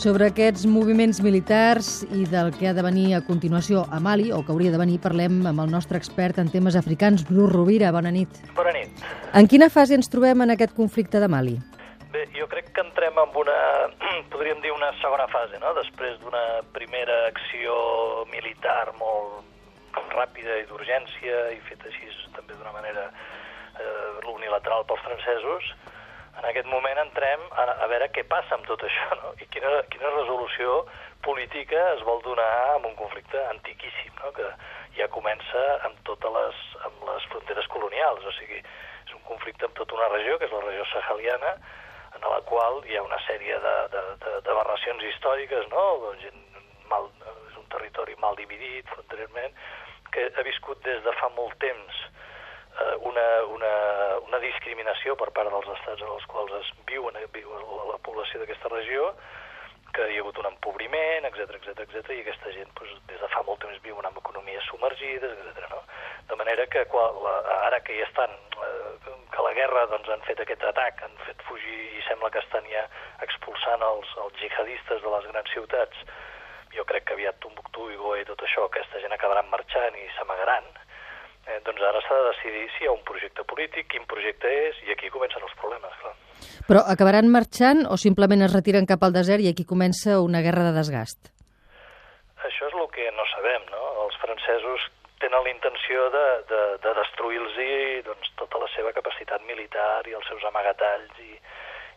Sobre 0.00 0.30
aquests 0.30 0.62
moviments 0.64 1.18
militars 1.20 1.88
i 2.16 2.22
del 2.24 2.54
que 2.56 2.70
ha 2.70 2.72
de 2.72 2.80
venir 2.80 3.10
a 3.12 3.18
continuació 3.20 3.82
a 3.92 3.98
Mali, 4.00 4.30
o 4.32 4.38
que 4.40 4.54
hauria 4.54 4.72
de 4.72 4.78
venir, 4.80 4.94
parlem 5.04 5.42
amb 5.50 5.60
el 5.60 5.68
nostre 5.68 6.00
expert 6.00 6.38
en 6.40 6.48
temes 6.48 6.78
africans, 6.78 7.26
Bru 7.28 7.44
Rovira. 7.50 7.90
Bona 7.92 8.08
nit. 8.14 8.38
Bona 8.56 8.72
nit. 8.72 9.02
En 9.36 9.44
quina 9.44 9.68
fase 9.68 9.98
ens 9.98 10.08
trobem 10.08 10.40
en 10.40 10.54
aquest 10.54 10.72
conflicte 10.78 11.20
de 11.20 11.28
Mali? 11.28 11.58
Bé, 12.14 12.24
jo 12.32 12.48
crec 12.48 12.72
que 12.72 12.80
entrem 12.80 13.20
en 13.20 13.36
una, 13.42 13.58
podríem 14.32 14.64
dir, 14.64 14.72
una 14.72 14.88
segona 15.02 15.28
fase, 15.28 15.60
no? 15.60 15.74
Després 15.76 16.16
d'una 16.24 16.46
primera 16.72 17.26
acció 17.28 17.76
militar 18.32 18.94
molt 18.96 20.00
ràpida 20.16 20.62
i 20.62 20.68
d'urgència 20.72 21.44
i 21.52 21.60
feta 21.68 21.92
així 21.92 22.08
també 22.38 22.56
d'una 22.56 22.72
manera 22.72 23.10
eh, 23.76 24.32
unilateral 24.32 24.88
pels 24.88 25.04
francesos, 25.04 25.74
en 26.40 26.46
aquest 26.48 26.68
moment 26.72 26.96
entrem 27.02 27.42
a 27.52 27.68
veure 28.00 28.14
què 28.16 28.24
passa 28.24 28.56
amb 28.56 28.64
tot 28.66 28.80
això 28.86 29.16
no? 29.20 29.32
i 29.36 29.46
quina, 29.52 29.70
quina 29.92 30.10
resolució 30.14 30.86
política 31.22 31.80
es 31.94 32.02
vol 32.06 32.22
donar 32.24 32.76
amb 32.76 32.86
un 32.88 32.94
conflicte 32.96 33.38
antiquíssim, 33.50 34.12
no? 34.22 34.32
que 34.32 34.46
ja 34.96 35.08
comença 35.12 35.64
amb 35.84 35.98
totes 36.08 36.32
les, 36.32 36.62
amb 36.88 37.04
les 37.10 37.26
fronteres 37.28 37.68
colonials, 37.68 38.24
o 38.24 38.32
sigui, 38.38 38.62
és 39.04 39.12
un 39.12 39.20
conflicte 39.28 39.68
amb 39.68 39.76
tota 39.76 39.98
una 39.98 40.08
regió, 40.14 40.38
que 40.38 40.48
és 40.48 40.54
la 40.54 40.64
regió 40.64 40.86
saheliana, 40.92 41.52
en 42.16 42.24
la 42.24 42.40
qual 42.48 42.80
hi 42.88 42.96
ha 42.96 43.04
una 43.04 43.20
sèrie 43.26 43.60
d'aberracions 43.60 45.04
històriques, 45.12 45.68
no? 45.70 45.84
Gent 46.24 46.40
mal, 46.88 47.06
és 47.50 47.60
un 47.60 47.68
territori 47.70 48.16
mal 48.18 48.36
dividit 48.40 48.88
frontererment, 48.96 49.54
que 50.10 50.26
ha 50.34 50.46
viscut 50.46 50.80
des 50.88 51.04
de 51.04 51.12
fa 51.20 51.28
molt 51.36 51.54
temps 51.62 52.00
eh, 52.80 52.96
una, 53.12 53.28
una 53.54 53.74
discriminació 54.50 55.16
per 55.16 55.30
part 55.36 55.50
dels 55.52 55.70
estats 55.78 56.02
en 56.04 56.16
els 56.16 56.26
quals 56.30 56.52
es 56.60 56.72
viuen, 56.90 57.16
viu 57.34 57.54
la, 57.54 57.84
la 57.94 58.02
població 58.06 58.42
d'aquesta 58.42 58.74
regió, 58.74 59.12
que 59.94 60.06
hi 60.10 60.18
ha 60.18 60.22
hagut 60.22 60.38
un 60.38 60.48
empobriment, 60.50 61.26
etc 61.26 61.56
etc 61.58 61.82
etc 61.84 62.14
i 62.14 62.20
aquesta 62.22 62.52
gent 62.54 62.70
doncs, 62.78 62.98
des 63.10 63.22
de 63.22 63.28
fa 63.32 63.42
molt 63.46 63.62
temps 63.64 63.80
viuen 63.86 64.06
amb 64.06 64.18
economies 64.20 64.66
submergides, 64.70 65.34
etc. 65.34 65.66
No? 65.72 65.80
De 66.30 66.38
manera 66.38 66.66
que 66.70 66.84
qual, 66.92 67.18
la, 67.24 67.34
ara 67.66 67.80
que 67.86 67.96
hi 67.96 68.04
estan, 68.06 68.36
eh, 68.66 69.14
que 69.34 69.46
la 69.46 69.54
guerra 69.58 69.86
doncs, 69.90 70.10
han 70.14 70.22
fet 70.28 70.42
aquest 70.44 70.66
atac, 70.70 71.02
han 71.06 71.16
fet 71.26 71.42
fugir 71.48 71.78
i 71.98 72.04
sembla 72.06 72.30
que 72.30 72.42
estan 72.44 72.66
ja 72.70 72.84
expulsant 73.26 73.82
els, 73.86 74.14
els 74.24 74.38
jihadistes 74.42 75.02
de 75.02 75.14
les 75.16 75.30
grans 75.32 75.54
ciutats, 75.56 76.04
jo 76.76 76.86
crec 76.86 77.08
que 77.08 77.18
aviat 77.18 77.40
Tombuctú 77.42 77.90
i 77.90 77.98
Goe 77.98 78.20
i 78.22 78.28
tot 78.28 78.46
això, 78.46 78.68
aquesta 78.68 79.02
gent 79.02 79.16
acabaran 79.16 79.50
marxant 79.50 79.98
i 79.98 80.06
s'amagaran, 80.14 80.70
eh, 81.46 81.60
doncs 81.66 81.82
ara 81.88 82.02
s'ha 82.04 82.18
de 82.18 82.28
decidir 82.30 82.66
si 82.76 82.84
hi 82.84 82.88
ha 82.90 82.94
un 82.96 83.04
projecte 83.08 83.44
polític, 83.44 83.88
quin 83.92 84.06
projecte 84.10 84.50
és, 84.68 84.80
i 84.88 84.94
aquí 84.94 85.10
comencen 85.14 85.44
els 85.46 85.56
problemes, 85.60 85.96
clar. 86.02 86.14
Però 86.68 86.84
acabaran 86.86 87.28
marxant 87.32 87.84
o 87.88 87.96
simplement 88.00 88.46
es 88.46 88.54
retiren 88.54 88.88
cap 88.88 89.02
al 89.04 89.16
desert 89.16 89.44
i 89.44 89.50
aquí 89.50 89.66
comença 89.68 90.20
una 90.24 90.42
guerra 90.44 90.68
de 90.68 90.76
desgast? 90.76 91.32
Això 92.46 92.70
és 92.70 92.76
el 92.76 92.88
que 92.94 93.10
no 93.16 93.26
sabem, 93.34 93.66
no? 93.72 93.82
Els 94.06 94.16
francesos 94.22 94.86
tenen 95.20 95.44
la 95.44 95.52
intenció 95.52 96.08
de, 96.14 96.26
de, 96.48 96.60
de 96.84 96.92
destruir-los 96.96 97.58
doncs, 98.06 98.30
tota 98.40 98.62
la 98.62 98.68
seva 98.74 98.92
capacitat 98.96 99.44
militar 99.44 100.00
i 100.08 100.16
els 100.16 100.26
seus 100.30 100.44
amagatalls 100.48 101.18
i, 101.20 101.34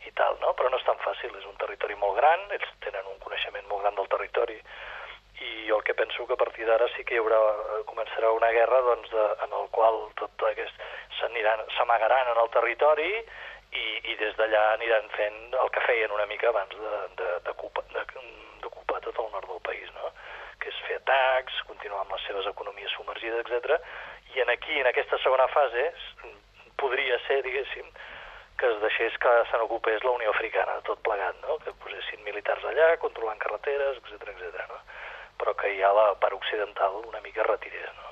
i 0.08 0.12
tal, 0.18 0.36
no? 0.44 0.52
Però 0.60 0.70
no 0.70 0.80
és 0.80 0.88
tan 0.88 1.00
fàcil, 1.06 1.32
és 1.40 1.48
un 1.48 1.56
territori 1.62 1.96
molt 2.02 2.20
gran, 2.20 2.44
ells 2.52 2.74
tenen 2.84 3.08
un 3.08 3.20
coneixement 3.24 3.70
molt 3.72 3.86
gran 3.86 3.96
del 4.00 4.12
territori, 4.12 4.60
i 5.44 5.68
jo 5.68 5.78
el 5.78 5.84
que 5.84 5.96
penso 5.98 6.26
que 6.28 6.34
a 6.34 6.42
partir 6.42 6.66
d'ara 6.68 6.88
sí 6.96 7.04
que 7.04 7.16
hi 7.16 7.22
haurà, 7.22 7.40
començarà 7.90 8.32
una 8.36 8.52
guerra 8.56 8.82
doncs, 8.88 9.10
de, 9.12 9.26
en 9.46 9.56
el 9.60 9.68
qual 9.76 10.00
tot 10.20 10.46
aquest 10.50 10.86
s'amagaran 11.20 12.32
en 12.34 12.40
el 12.44 12.52
territori 12.54 13.12
i, 13.74 13.86
i 14.12 14.16
des 14.22 14.36
d'allà 14.40 14.64
aniran 14.74 15.10
fent 15.18 15.40
el 15.64 15.72
que 15.74 15.84
feien 15.88 16.14
una 16.16 16.28
mica 16.30 16.50
abans 16.50 16.76
d'ocupar 17.46 19.02
tot 19.02 19.20
el 19.20 19.32
nord 19.36 19.50
del 19.50 19.62
país, 19.68 19.90
no? 19.98 20.12
que 20.62 20.72
és 20.72 20.82
fer 20.88 21.00
atacs, 21.02 21.60
continuar 21.68 22.04
amb 22.04 22.16
les 22.16 22.26
seves 22.30 22.48
economies 22.54 22.94
submergides, 22.96 23.44
etc. 23.44 23.80
I 24.36 24.44
en 24.46 24.52
aquí, 24.54 24.80
en 24.80 24.88
aquesta 24.88 25.20
segona 25.24 25.48
fase, 25.52 25.90
podria 26.80 27.18
ser, 27.28 27.42
diguéssim, 27.44 27.90
que 28.60 28.70
es 28.70 28.80
deixés 28.82 29.18
que 29.20 29.34
se 29.50 29.60
n'ocupés 29.60 30.04
la 30.06 30.14
Unió 30.16 30.32
Africana, 30.32 30.78
tot 30.88 31.02
plegat, 31.04 31.36
no? 31.44 31.58
que 31.66 31.74
posessin 31.84 32.24
militars 32.24 32.64
allà, 32.70 32.94
controlant 33.02 33.42
carreteres, 33.42 34.00
etc 34.04 34.30
etc. 34.36 34.68
no? 34.70 34.80
Però 35.40 35.54
que 35.60 35.72
ja 35.78 35.92
la 35.96 36.14
part 36.22 36.36
occidental 36.38 37.02
una 37.04 37.22
mica 37.26 37.46
retirés. 37.48 37.92
No? 37.98 38.12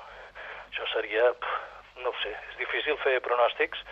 Això 0.70 0.88
seria, 0.92 1.32
no 2.04 2.14
sé, 2.22 2.32
és 2.50 2.58
difícil 2.60 2.98
fer 3.04 3.18
pronòstics, 3.24 3.82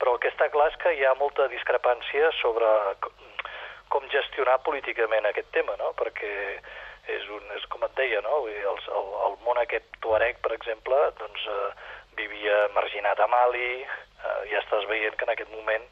però 0.00 0.16
el 0.16 0.22
que 0.22 0.32
està 0.32 0.48
clar 0.52 0.68
és 0.72 0.80
que 0.82 0.92
hi 0.96 1.04
ha 1.06 1.14
molta 1.18 1.48
discrepància 1.52 2.32
sobre 2.40 2.68
com 3.92 4.08
gestionar 4.12 4.58
políticament 4.66 5.28
aquest 5.28 5.48
tema, 5.54 5.76
no? 5.80 5.92
perquè 5.98 6.32
és, 7.06 7.28
un, 7.30 7.44
és 7.56 7.66
com 7.70 7.84
et 7.86 7.94
deia, 7.98 8.20
no? 8.24 8.42
el, 8.50 8.80
el, 8.98 9.12
el 9.28 9.38
món 9.46 9.60
aquest 9.62 9.86
tuareg, 10.04 10.40
per 10.42 10.52
exemple, 10.56 10.98
doncs, 11.20 11.46
eh, 11.52 11.70
vivia 12.18 12.66
marginat 12.74 13.20
a 13.22 13.28
Mali, 13.30 13.70
eh, 13.84 14.40
ja 14.50 14.60
estàs 14.62 14.88
veient 14.90 15.16
que 15.16 15.28
en 15.28 15.34
aquest 15.36 15.52
moment 15.54 15.86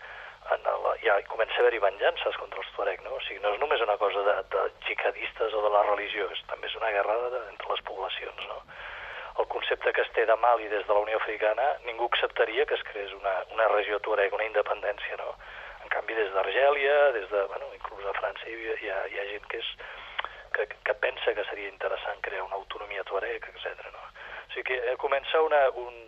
en 0.52 0.66
la, 0.84 0.92
ja 1.00 1.16
comença 1.30 1.56
a 1.56 1.62
haver-hi 1.64 1.80
venjances 1.80 2.36
contra 2.40 2.60
els 2.60 2.72
tuareg, 2.76 3.00
no? 3.06 3.14
O 3.16 3.22
sigui, 3.24 3.40
no 3.40 3.54
és 3.54 3.60
només 3.62 3.80
una 3.84 3.96
cosa 4.00 4.24
de, 4.26 4.34
de 4.52 4.64
jihadistes 5.04 5.54
o 5.54 5.62
de 5.62 5.70
la 5.70 5.82
religió, 5.90 6.28
és, 6.32 6.40
també 6.48 6.68
és 6.68 6.76
una 6.80 6.90
guerra 6.90 7.16
de, 7.28 7.40
entre 7.52 7.70
les 7.72 7.82
poblacions, 7.84 8.46
no? 8.48 8.62
El 9.38 9.48
concepte 9.50 9.92
que 9.92 10.00
es 10.00 10.10
té 10.14 10.24
de 10.26 10.36
Mali 10.36 10.68
des 10.70 10.86
de 10.86 10.94
la 10.94 11.02
Unió 11.02 11.16
Africana, 11.18 11.64
ningú 11.84 12.06
acceptaria 12.06 12.64
que 12.66 12.74
es 12.74 12.82
creés 12.90 13.12
una, 13.12 13.34
una 13.52 13.68
regió 13.68 13.98
tuareg, 14.00 14.32
una 14.32 14.46
independència, 14.46 15.16
no? 15.18 15.34
En 15.82 15.90
canvi, 15.92 16.14
des 16.14 16.30
d'Argèlia, 16.32 16.96
des 17.12 17.28
de, 17.30 17.42
bueno, 17.50 17.68
inclús 17.74 18.06
a 18.06 18.14
França, 18.16 18.48
hi, 18.48 18.56
hi, 18.80 18.90
ha, 18.90 19.00
hi 19.10 19.18
ha 19.18 19.26
gent 19.32 19.48
que, 19.50 19.58
és, 19.58 19.72
que, 20.54 20.68
que 20.86 20.94
pensa 21.02 21.34
que 21.34 21.44
seria 21.50 21.68
interessant 21.68 22.22
crear 22.22 22.46
una 22.46 22.60
autonomia 22.62 23.04
tuareg, 23.10 23.50
etc. 23.52 23.90
No? 23.92 24.06
O 24.06 24.52
sigui 24.54 24.70
que 24.70 24.80
eh, 24.80 24.96
comença 25.02 25.42
una... 25.42 25.66
Un, 25.82 26.00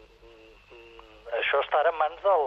això 1.36 1.58
està 1.60 1.82
ara 1.82 1.90
en 1.90 1.98
mans 1.98 2.22
del, 2.22 2.44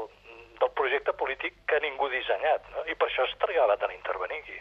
del 0.64 0.72
projecte 0.80 1.14
polític 1.20 1.60
que 1.68 1.80
ningú 1.84 2.08
ha 2.08 2.14
dissenyat, 2.16 2.72
no? 2.74 2.86
i 2.88 2.96
per 2.96 3.10
això 3.10 3.28
es 3.28 3.36
trigava 3.44 3.76
tant 3.78 3.92
a 3.92 3.98
intervenir 4.00 4.40
aquí. 4.40 4.58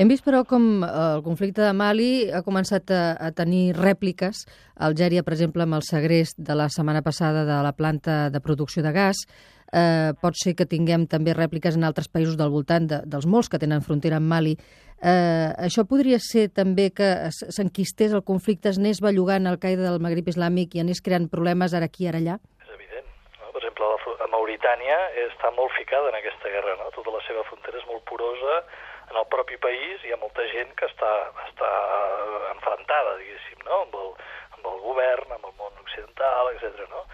Hem 0.00 0.08
vist, 0.08 0.24
però, 0.24 0.40
com 0.48 0.84
el 0.86 1.22
conflicte 1.24 1.60
de 1.60 1.72
Mali 1.76 2.30
ha 2.32 2.40
començat 2.46 2.88
a, 2.96 3.00
a 3.20 3.28
tenir 3.36 3.74
rèpliques. 3.76 4.46
Algèria, 4.88 5.20
per 5.26 5.34
exemple, 5.36 5.66
amb 5.66 5.76
el 5.76 5.84
segrest 5.84 6.38
de 6.40 6.56
la 6.56 6.70
setmana 6.72 7.02
passada 7.04 7.42
de 7.44 7.58
la 7.66 7.74
planta 7.76 8.30
de 8.32 8.40
producció 8.40 8.80
de 8.86 8.92
gas. 8.96 9.20
Eh, 9.72 10.12
pot 10.20 10.36
ser 10.36 10.54
que 10.56 10.64
tinguem 10.68 11.04
també 11.08 11.34
rèpliques 11.36 11.76
en 11.76 11.84
altres 11.84 12.08
països 12.08 12.38
del 12.40 12.52
voltant 12.52 12.88
de, 12.88 13.02
dels 13.04 13.28
molts 13.28 13.52
que 13.52 13.60
tenen 13.60 13.84
frontera 13.84 14.16
amb 14.16 14.32
Mali. 14.32 14.56
Eh, 15.02 15.52
això 15.68 15.84
podria 15.88 16.16
ser 16.20 16.46
també 16.56 16.88
que 16.96 17.12
s'enquistés 17.32 18.16
el 18.16 18.24
conflicte, 18.24 18.72
es 18.72 18.80
anés 18.80 19.04
bellugant 19.04 19.44
al 19.48 19.60
Qaeda 19.60 19.84
del 19.90 20.00
Magrib 20.00 20.32
Islàmic 20.32 20.76
i 20.76 20.84
anés 20.84 21.04
creant 21.04 21.28
problemes 21.28 21.76
ara 21.76 21.92
aquí, 21.92 22.08
ara 22.08 22.20
allà? 22.22 22.40
exemple, 23.62 24.16
a 24.22 24.28
Mauritània 24.30 24.96
està 25.26 25.50
molt 25.56 25.72
ficada 25.76 26.10
en 26.10 26.16
aquesta 26.18 26.50
guerra, 26.50 26.76
no? 26.80 26.90
Tota 26.94 27.14
la 27.14 27.22
seva 27.26 27.44
frontera 27.48 27.78
és 27.78 27.86
molt 27.88 28.04
porosa, 28.08 28.62
en 29.10 29.16
el 29.16 29.26
propi 29.32 29.58
país 29.62 30.04
hi 30.04 30.12
ha 30.12 30.20
molta 30.20 30.44
gent 30.52 30.72
que 30.78 30.88
està, 30.88 31.12
està 31.46 31.70
enfrontada, 32.52 33.16
diguéssim, 33.20 33.60
no? 33.66 33.82
amb, 33.86 33.98
el, 34.02 34.12
amb 34.58 34.68
el 34.72 34.80
govern, 34.86 35.34
amb 35.36 35.48
el 35.50 35.56
món 35.58 35.82
occidental, 35.84 36.52
etc. 36.54 36.86
no? 36.92 37.04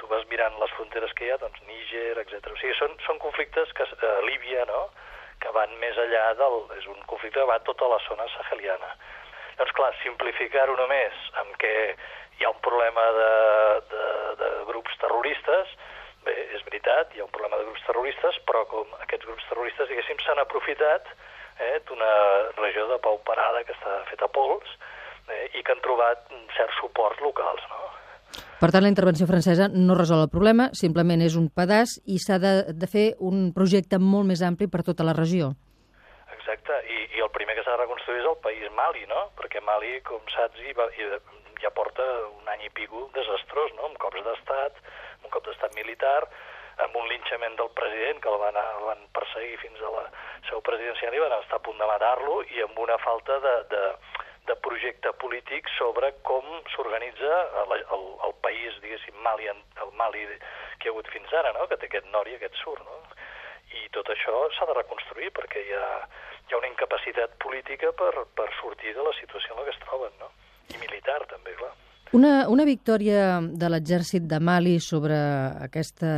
Tu 0.00 0.10
vas 0.10 0.24
mirant 0.30 0.56
les 0.60 0.74
fronteres 0.76 1.12
que 1.18 1.26
hi 1.26 1.32
ha, 1.34 1.40
doncs 1.42 1.62
Níger, 1.68 2.18
etc. 2.22 2.52
O 2.52 2.60
sigui, 2.60 2.74
són, 2.80 2.96
són 3.06 3.20
conflictes 3.22 3.72
que, 3.76 3.88
eh, 3.98 4.14
Líbia, 4.28 4.66
no?, 4.70 4.86
que 5.42 5.52
van 5.52 5.72
més 5.80 5.96
enllà 6.00 6.28
del... 6.38 6.60
és 6.78 6.86
un 6.88 7.00
conflicte 7.10 7.40
que 7.40 7.48
va 7.50 7.58
a 7.60 7.64
tota 7.66 7.88
la 7.90 8.00
zona 8.06 8.26
saheliana. 8.36 8.94
Llavors, 9.54 9.74
clar, 9.76 9.90
simplificar-ho 10.02 10.76
només 10.78 11.24
amb 11.42 11.56
que 11.62 11.74
hi 12.38 12.46
ha 12.46 12.50
un 12.50 12.62
problema 12.64 13.04
de, 13.18 13.34
de, 13.90 14.06
de 14.40 14.48
grups 14.70 14.96
terroristes, 15.02 15.74
Bé, 16.24 16.34
és 16.56 16.62
veritat, 16.64 17.12
hi 17.12 17.20
ha 17.20 17.26
un 17.26 17.32
problema 17.34 17.58
de 17.60 17.66
grups 17.68 17.84
terroristes, 17.86 18.38
però 18.48 18.64
com 18.70 18.92
aquests 19.04 19.26
grups 19.28 19.48
terroristes, 19.50 19.90
diguéssim, 19.90 20.20
s'han 20.24 20.40
aprofitat 20.40 21.10
eh, 21.60 21.80
d'una 21.88 22.12
regió 22.56 22.86
de 22.88 22.98
pau 23.04 23.18
parada 23.28 23.64
que 23.64 23.74
està 23.76 23.98
feta 24.10 24.28
a 24.28 24.32
pols 24.32 24.70
eh, 25.28 25.50
i 25.58 25.62
que 25.62 25.74
han 25.74 25.84
trobat 25.84 26.24
certs 26.56 26.80
suports 26.80 27.20
locals, 27.24 27.66
no? 27.72 27.82
Per 28.58 28.70
tant, 28.72 28.82
la 28.86 28.90
intervenció 28.90 29.26
francesa 29.28 29.68
no 29.68 29.94
resol 29.98 30.24
el 30.24 30.32
problema, 30.32 30.70
simplement 30.72 31.20
és 31.22 31.36
un 31.36 31.50
pedaç 31.52 31.98
i 32.08 32.16
s'ha 32.22 32.40
de, 32.40 32.54
de 32.72 32.88
fer 32.88 33.06
un 33.20 33.50
projecte 33.54 34.00
molt 34.00 34.26
més 34.30 34.42
ampli 34.46 34.70
per 34.72 34.80
tota 34.86 35.04
la 35.06 35.14
regió. 35.18 35.52
Exacte, 36.38 36.80
i, 36.88 36.98
i 37.18 37.22
el 37.22 37.30
primer 37.36 37.58
que 37.58 37.66
s'ha 37.66 37.76
de 37.76 37.82
reconstruir 37.82 38.22
és 38.22 38.30
el 38.30 38.40
país 38.46 38.72
Mali, 38.78 39.04
no? 39.10 39.28
Perquè 39.38 39.60
Mali, 39.68 39.98
com 40.08 40.24
saps, 40.32 40.64
hi 40.64 40.72
va, 40.78 40.88
hi, 40.96 41.10
ja 41.62 41.70
porta 41.76 42.04
un 42.32 42.48
any 42.56 42.66
i 42.66 42.72
pico 42.76 43.08
desastrós, 43.14 43.72
no? 43.78 43.90
amb 43.90 44.00
cops 44.02 44.24
d'estat, 44.26 44.80
militar, 45.84 46.26
amb 46.84 46.96
un 46.98 47.08
linxament 47.08 47.54
del 47.60 47.70
president, 47.78 48.20
que 48.20 48.32
el 48.32 48.40
van, 48.42 48.58
el 48.58 48.84
van 48.88 49.04
perseguir 49.14 49.58
fins 49.62 49.80
a 49.80 49.92
la 49.94 50.04
seu 50.48 50.60
presidencial 50.66 51.14
i 51.14 51.22
van 51.22 51.36
estar 51.38 51.60
a 51.60 51.66
punt 51.68 51.78
de 51.78 51.88
matar-lo, 51.92 52.40
i 52.56 52.64
amb 52.64 52.78
una 52.82 52.98
falta 53.04 53.38
de, 53.44 53.54
de, 53.70 53.84
de 54.50 54.58
projecte 54.66 55.14
polític 55.22 55.70
sobre 55.78 56.10
com 56.26 56.48
s'organitza 56.74 57.40
el, 57.62 57.78
el, 57.78 58.04
el 58.28 58.36
país, 58.42 58.80
diguéssim, 58.82 59.20
Mali, 59.22 59.52
el 59.52 59.94
Mali 60.00 60.26
que 60.34 60.88
hi 60.88 60.90
ha 60.90 60.96
hagut 60.96 61.12
fins 61.14 61.32
ara, 61.32 61.54
no? 61.56 61.68
que 61.70 61.78
té 61.78 61.92
aquest 61.92 62.10
nord 62.12 62.32
i 62.32 62.40
aquest 62.40 62.58
sud. 62.64 62.82
No? 62.82 62.98
i 63.74 63.88
tot 63.94 64.08
això 64.12 64.34
s'ha 64.54 64.68
de 64.68 64.76
reconstruir 64.76 65.30
perquè 65.38 65.62
hi 65.66 65.74
ha, 65.78 65.88
hi 66.46 66.54
ha 66.54 66.60
una 66.60 66.70
incapacitat 66.70 67.36
política 67.44 67.92
per, 68.00 68.12
per 68.38 68.48
sortir 68.60 68.94
de 68.94 69.06
la 69.06 69.14
situació 69.20 69.54
en 69.54 69.60
la 69.60 69.66
que 69.68 69.74
es 69.74 69.82
troben, 69.86 70.14
no? 70.20 70.30
I 70.74 70.80
militar, 70.82 71.20
també, 71.30 71.56
clar. 71.58 71.72
Una, 72.14 72.44
una 72.46 72.62
victòria 72.62 73.40
de 73.42 73.68
l'exèrcit 73.72 74.28
de 74.30 74.38
Mali 74.38 74.76
sobre 74.78 75.16
aquesta, 75.64 76.10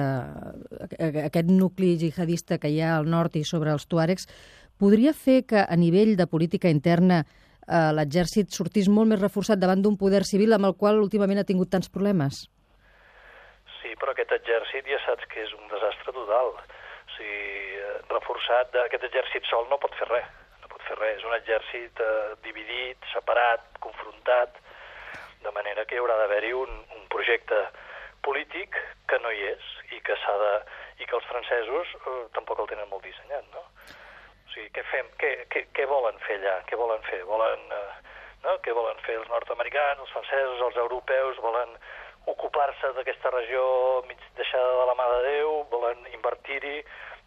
aquest 1.01 1.49
nucli 1.49 1.95
jihadista 1.97 2.59
que 2.61 2.69
hi 2.69 2.83
ha 2.85 2.91
al 2.99 3.09
nord 3.09 3.39
i 3.41 3.45
sobre 3.49 3.73
els 3.73 3.87
tuàregs 3.89 4.29
podria 4.77 5.15
fer 5.17 5.39
que 5.49 5.63
a 5.63 5.79
nivell 5.81 6.13
de 6.19 6.27
política 6.29 6.69
interna 6.69 7.23
eh, 7.23 7.93
l'exèrcit 7.97 8.53
sortís 8.53 8.91
molt 8.93 9.09
més 9.15 9.23
reforçat 9.23 9.63
davant 9.63 9.81
d'un 9.81 9.97
poder 9.97 10.21
civil 10.29 10.53
amb 10.53 10.69
el 10.69 10.77
qual 10.77 11.01
últimament 11.01 11.41
ha 11.41 11.49
tingut 11.49 11.73
tants 11.73 11.89
problemes? 11.89 12.43
Sí, 13.81 13.97
però 13.97 14.13
aquest 14.13 14.37
exèrcit 14.37 14.93
ja 14.93 15.01
saps 15.07 15.25
que 15.33 15.41
és 15.49 15.57
un 15.57 15.65
desastre 15.73 16.13
total. 16.13 16.53
O 16.61 17.17
sigui, 17.17 17.81
eh, 17.81 17.97
reforçat, 18.13 18.77
aquest 18.85 19.09
exèrcit 19.09 19.49
sol 19.49 19.65
no 19.73 19.81
pot 19.81 19.97
fer 19.97 20.13
res. 20.13 20.29
No 20.61 20.75
pot 20.77 20.85
fer 20.91 21.01
res. 21.01 21.23
És 21.23 21.29
un 21.33 21.41
exèrcit 21.41 22.05
eh, 22.05 22.15
dividit, 22.45 23.13
separat, 23.17 23.65
confrontat, 23.81 24.61
de 25.47 25.55
manera 25.55 25.87
que 25.87 25.97
hi 25.97 26.03
haurà 26.03 26.19
d'haver-hi 26.21 26.53
un, 26.59 26.73
un 26.99 27.07
projecte 27.13 27.61
polític 28.27 28.75
que 29.11 29.19
no 29.23 29.31
hi 29.31 29.47
és 29.53 29.67
i 29.95 30.01
que 30.07 30.17
s'ha 30.23 30.35
de 30.43 30.53
i 31.03 31.07
que 31.07 31.17
els 31.19 31.29
francesos 31.31 31.93
eh, 32.01 32.23
tampoc 32.37 32.63
el 32.63 32.71
tenen 32.73 32.89
molt 32.91 33.05
dissenyat, 33.07 33.47
no? 33.55 33.63
O 33.67 34.53
sigui, 34.55 34.71
què 34.75 34.85
fem? 34.91 35.09
Què, 35.21 35.33
què, 35.53 35.67
què 35.77 35.87
volen 35.91 36.19
fer 36.27 36.39
allà? 36.41 36.57
Què 36.69 36.79
volen 36.81 37.03
fer? 37.11 37.21
Volen, 37.29 37.67
eh, 37.77 38.15
no? 38.47 38.57
Què 38.65 38.75
volen 38.77 39.03
fer 39.07 39.19
els 39.21 39.29
nord-americans, 39.33 40.01
els 40.05 40.15
francesos, 40.17 40.63
els 40.69 40.81
europeus? 40.87 41.43
Volen 41.45 41.77
ocupar-se 42.33 42.95
d'aquesta 42.97 43.31
regió 43.35 43.67
mig 44.09 44.23
deixada 44.39 44.73
de 44.81 44.89
la 44.89 44.97
mà 44.99 45.11
de 45.13 45.21
Déu? 45.29 45.53
Volen 45.75 46.09
invertir-hi? 46.15 46.81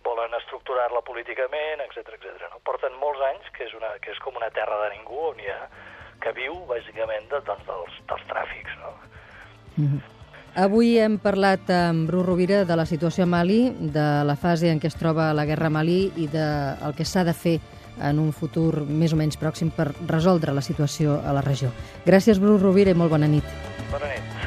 Volen 0.03 0.33
estructurar-la 0.39 1.03
políticament, 1.05 1.85
etc 1.85 2.15
etc. 2.17 2.49
no? 2.49 2.59
Porten 2.65 2.97
molts 2.99 3.21
anys, 3.29 3.47
que 3.55 3.67
és, 3.67 3.77
una, 3.77 3.93
que 4.03 4.13
és 4.15 4.21
com 4.25 4.35
una 4.39 4.49
terra 4.55 4.81
de 4.85 4.93
ningú, 4.95 5.21
on 5.29 5.39
hi 5.43 5.49
ha 5.53 5.61
que 6.23 6.33
viu 6.37 6.55
bàsicament 6.69 7.27
de, 7.31 7.41
doncs, 7.47 7.65
dels, 7.67 7.99
dels 8.09 8.25
tràfics. 8.31 8.79
No? 8.83 8.93
Mm 9.77 9.85
-hmm. 9.85 10.01
Avui 10.55 10.97
hem 10.97 11.19
parlat 11.21 11.69
amb 11.69 12.07
Bru 12.09 12.23
Rovira 12.23 12.65
de 12.65 12.75
la 12.75 12.85
situació 12.85 13.23
a 13.23 13.27
Mali, 13.27 13.69
de 13.79 14.23
la 14.25 14.35
fase 14.35 14.71
en 14.71 14.79
què 14.79 14.87
es 14.87 14.95
troba 14.95 15.33
la 15.33 15.45
guerra 15.45 15.67
a 15.67 15.69
Mali 15.69 16.11
i 16.17 16.27
del 16.27 16.75
de 16.81 16.93
que 16.97 17.05
s'ha 17.05 17.23
de 17.23 17.33
fer 17.33 17.59
en 18.01 18.19
un 18.19 18.33
futur 18.33 18.85
més 18.87 19.13
o 19.13 19.15
menys 19.15 19.37
pròxim 19.37 19.69
per 19.75 19.91
resoldre 20.07 20.53
la 20.53 20.61
situació 20.61 21.21
a 21.21 21.33
la 21.33 21.41
regió. 21.41 21.69
Gràcies, 22.05 22.39
Bru 22.39 22.57
Rovira, 22.57 22.91
i 22.91 22.93
molt 22.93 23.11
bona 23.11 23.27
nit. 23.27 23.43
Bona 23.91 24.38